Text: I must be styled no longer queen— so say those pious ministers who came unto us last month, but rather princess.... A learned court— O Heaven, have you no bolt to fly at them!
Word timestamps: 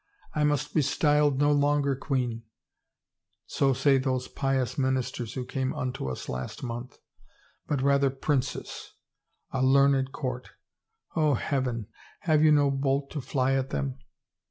I 0.33 0.43
must 0.43 0.73
be 0.73 0.81
styled 0.81 1.37
no 1.37 1.51
longer 1.51 1.95
queen— 1.95 2.41
so 3.45 3.71
say 3.71 3.99
those 3.99 4.27
pious 4.27 4.75
ministers 4.75 5.35
who 5.35 5.45
came 5.45 5.75
unto 5.75 6.09
us 6.09 6.27
last 6.27 6.63
month, 6.63 6.97
but 7.67 7.83
rather 7.83 8.09
princess.... 8.09 8.95
A 9.51 9.61
learned 9.61 10.11
court— 10.11 10.49
O 11.15 11.35
Heaven, 11.35 11.85
have 12.21 12.43
you 12.43 12.51
no 12.51 12.71
bolt 12.71 13.11
to 13.11 13.21
fly 13.21 13.53
at 13.53 13.69
them! 13.69 13.99